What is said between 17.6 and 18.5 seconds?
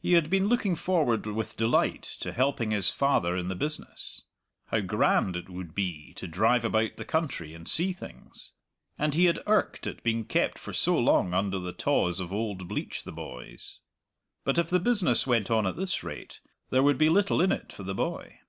for the boy.